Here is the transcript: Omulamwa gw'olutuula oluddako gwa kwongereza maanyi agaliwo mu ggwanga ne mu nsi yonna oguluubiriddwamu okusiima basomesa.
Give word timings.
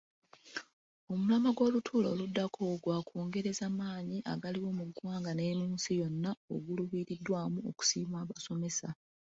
Omulamwa 1.11 1.49
gw'olutuula 1.55 2.07
oluddako 2.13 2.61
gwa 2.83 2.97
kwongereza 3.07 3.65
maanyi 3.79 4.17
agaliwo 4.33 4.69
mu 4.79 4.83
ggwanga 4.89 5.31
ne 5.33 5.57
mu 5.59 5.65
nsi 5.75 5.91
yonna 5.99 6.31
oguluubiriddwamu 6.53 7.59
okusiima 7.69 8.19
basomesa. 8.29 8.89